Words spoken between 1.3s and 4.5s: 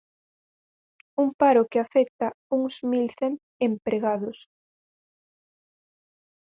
paro que afecta uns mil cen empregados.